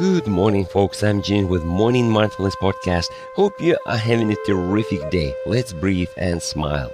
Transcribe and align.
Good 0.00 0.26
morning, 0.26 0.64
folks. 0.64 1.02
I'm 1.02 1.20
Jim 1.20 1.46
with 1.46 1.62
Morning 1.62 2.08
Mindfulness 2.08 2.56
Podcast. 2.56 3.10
Hope 3.34 3.60
you 3.60 3.76
are 3.84 3.98
having 3.98 4.32
a 4.32 4.44
terrific 4.46 5.10
day. 5.10 5.34
Let's 5.44 5.74
breathe 5.74 6.08
and 6.16 6.42
smile. 6.42 6.90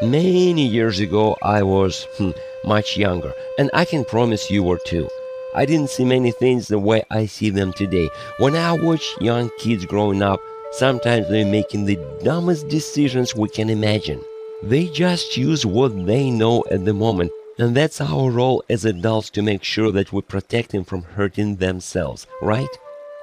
Many 0.00 0.64
years 0.64 1.00
ago, 1.00 1.36
I 1.42 1.64
was 1.64 2.04
hmm, 2.16 2.30
much 2.62 2.96
younger, 2.96 3.34
and 3.58 3.68
I 3.74 3.84
can 3.84 4.04
promise 4.04 4.48
you 4.48 4.62
were 4.62 4.78
too. 4.78 5.08
I 5.56 5.66
didn't 5.66 5.90
see 5.90 6.04
many 6.04 6.30
things 6.30 6.68
the 6.68 6.78
way 6.78 7.02
I 7.10 7.26
see 7.26 7.50
them 7.50 7.72
today. 7.72 8.08
When 8.38 8.54
I 8.54 8.74
watch 8.74 9.04
young 9.20 9.50
kids 9.58 9.84
growing 9.84 10.22
up, 10.22 10.38
sometimes 10.70 11.28
they're 11.28 11.44
making 11.44 11.86
the 11.86 11.98
dumbest 12.22 12.68
decisions 12.68 13.34
we 13.34 13.48
can 13.48 13.70
imagine. 13.70 14.22
They 14.62 14.86
just 14.86 15.36
use 15.36 15.66
what 15.66 16.06
they 16.06 16.30
know 16.30 16.62
at 16.70 16.84
the 16.84 16.94
moment 16.94 17.32
and 17.58 17.76
that's 17.76 18.00
our 18.00 18.30
role 18.30 18.62
as 18.68 18.84
adults 18.84 19.30
to 19.30 19.42
make 19.42 19.64
sure 19.64 19.90
that 19.92 20.12
we 20.12 20.20
protect 20.22 20.70
them 20.70 20.84
from 20.84 21.02
hurting 21.02 21.56
themselves, 21.56 22.26
right? 22.42 22.68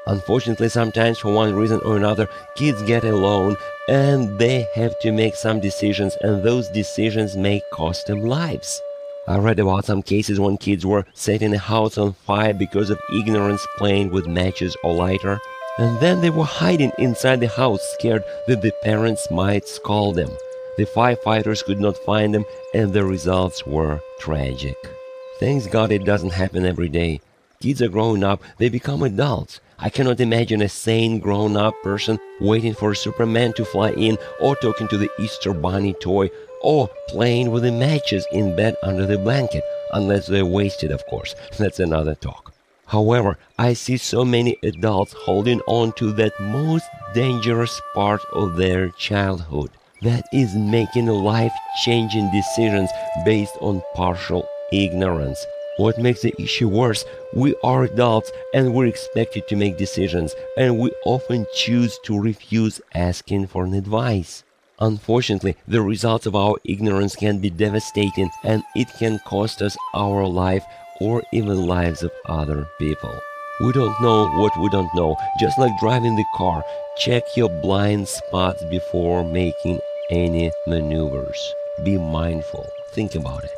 Unfortunately, 0.08 0.68
sometimes 0.70 1.20
for 1.20 1.34
one 1.34 1.54
reason 1.54 1.80
or 1.86 1.96
another, 1.96 2.28
kids 2.56 2.82
get 2.84 3.04
alone 3.04 3.56
and 3.88 4.38
they 4.40 4.68
have 4.76 4.98
to 5.00 5.12
make 5.12 5.36
some 5.36 5.60
decisions, 5.60 6.16
and 6.22 6.44
those 6.44 6.68
decisions 6.70 7.38
may 7.38 7.62
cost 7.72 8.08
them 8.08 8.22
lives. 8.22 8.82
I 9.28 9.38
read 9.38 9.60
about 9.60 9.86
some 9.86 10.02
cases 10.02 10.40
when 10.40 10.58
kids 10.58 10.86
were 10.86 11.06
setting 11.14 11.54
a 11.54 11.58
house 11.58 11.98
on 11.98 12.14
fire 12.14 12.54
because 12.54 12.90
of 12.90 13.00
ignorance 13.16 13.66
playing 13.78 14.10
with 14.10 14.28
matches 14.28 14.76
or 14.84 14.94
lighter, 14.94 15.40
and 15.78 16.00
then 16.02 16.20
they 16.20 16.30
were 16.30 16.44
hiding 16.44 16.92
inside 16.98 17.40
the 17.40 17.48
house 17.48 17.82
scared 17.94 18.24
that 18.48 18.62
the 18.62 18.74
parents 18.84 19.32
might 19.32 19.68
scold 19.68 20.16
them. 20.16 20.30
The 20.76 20.86
firefighters 20.88 21.64
could 21.64 21.80
not 21.80 22.00
find 22.00 22.34
them, 22.34 22.46
and 22.74 22.92
the 22.92 23.06
results 23.06 23.64
were 23.64 24.02
tragic. 24.20 24.76
Thanks 25.40 25.68
God 25.68 25.92
it 25.92 26.04
doesn't 26.04 26.34
happen 26.34 26.66
every 26.66 26.90
day. 26.90 27.22
Kids 27.62 27.80
are 27.84 27.90
growing 27.90 28.24
up, 28.24 28.42
they 28.58 28.70
become 28.70 29.04
adults. 29.04 29.60
I 29.78 29.90
cannot 29.90 30.20
imagine 30.20 30.64
a 30.64 30.70
sane 30.70 31.20
grown 31.20 31.56
up 31.56 31.76
person 31.84 32.18
waiting 32.42 32.74
for 32.74 32.96
Superman 32.96 33.54
to 33.54 33.66
fly 33.66 33.92
in, 33.92 34.18
or 34.42 34.56
talking 34.56 34.88
to 34.88 34.98
the 34.98 35.12
Easter 35.20 35.54
Bunny 35.54 35.94
toy, 35.94 36.32
or 36.64 36.90
playing 37.08 37.52
with 37.52 37.62
the 37.62 37.72
matches 37.72 38.26
in 38.32 38.56
bed 38.56 38.76
under 38.82 39.06
the 39.06 39.20
blanket, 39.20 39.64
unless 39.92 40.26
they're 40.26 40.44
wasted, 40.44 40.90
of 40.90 41.06
course. 41.06 41.36
That's 41.60 41.80
another 41.80 42.16
talk. 42.16 42.52
However, 42.88 43.38
I 43.60 43.74
see 43.74 43.98
so 43.98 44.26
many 44.26 44.58
adults 44.64 45.14
holding 45.14 45.62
on 45.68 45.92
to 45.94 46.12
that 46.14 46.40
most 46.40 46.86
dangerous 47.14 47.80
part 47.94 48.22
of 48.34 48.56
their 48.56 48.90
childhood 48.90 49.70
that 50.04 50.26
is 50.32 50.56
making 50.56 51.08
life 51.08 51.54
changing 51.84 52.30
decisions 52.32 52.90
based 53.26 53.56
on 53.62 53.82
partial 53.96 54.48
ignorance. 54.72 55.46
What 55.78 55.98
makes 55.98 56.22
the 56.22 56.34
issue 56.40 56.68
worse, 56.68 57.04
we 57.34 57.56
are 57.64 57.84
adults 57.84 58.32
and 58.54 58.74
we're 58.74 58.86
expected 58.86 59.48
to 59.48 59.56
make 59.56 59.78
decisions, 59.78 60.36
and 60.58 60.78
we 60.78 60.92
often 61.06 61.48
choose 61.56 61.98
to 62.04 62.20
refuse 62.20 62.80
asking 62.94 63.48
for 63.48 63.64
an 63.64 63.74
advice. 63.74 64.44
Unfortunately, 64.80 65.56
the 65.68 65.82
results 65.82 66.26
of 66.26 66.36
our 66.36 66.58
ignorance 66.66 67.16
can 67.16 67.40
be 67.40 67.50
devastating 67.50 68.30
and 68.44 68.62
it 68.76 68.88
can 69.00 69.20
cost 69.26 69.62
us 69.62 69.78
our 69.96 70.28
life 70.28 70.64
or 71.00 71.24
even 71.32 71.66
lives 71.66 72.04
of 72.04 72.12
other 72.26 72.68
people. 72.78 73.20
We 73.62 73.72
don't 73.72 74.00
know 74.02 74.28
what 74.40 74.60
we 74.60 74.70
don't 74.70 74.94
know, 74.96 75.16
just 75.40 75.58
like 75.58 75.80
driving 75.80 76.16
the 76.16 76.26
car. 76.36 76.64
Check 76.98 77.24
your 77.36 77.50
blind 77.62 78.08
spots 78.08 78.64
before 78.66 79.24
making 79.24 79.80
any 80.10 80.52
maneuvers. 80.68 81.54
Be 81.84 81.98
mindful. 81.98 82.66
Think 82.94 83.16
about 83.16 83.44
it. 83.44 83.52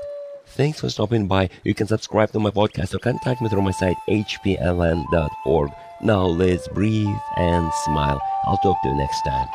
Thanks 0.47 0.79
for 0.79 0.89
stopping 0.89 1.27
by. 1.27 1.49
You 1.63 1.73
can 1.73 1.87
subscribe 1.87 2.31
to 2.31 2.39
my 2.39 2.51
podcast 2.51 2.93
or 2.93 2.99
contact 2.99 3.41
me 3.41 3.49
through 3.49 3.63
my 3.63 3.71
site 3.71 3.97
hpln.org. 4.07 5.71
Now 6.01 6.25
let's 6.25 6.67
breathe 6.69 7.17
and 7.37 7.71
smile. 7.83 8.21
I'll 8.45 8.57
talk 8.57 8.81
to 8.81 8.89
you 8.89 8.95
next 8.95 9.21
time. 9.23 9.47